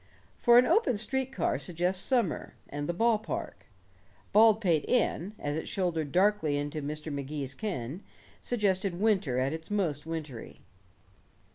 [0.39, 3.67] For an open street car suggests summer and the ball park;
[4.33, 7.13] Baldpate Inn, as it shouldered darkly into Mr.
[7.13, 8.01] Magee's ken,
[8.41, 10.61] suggested winter at its most wintry.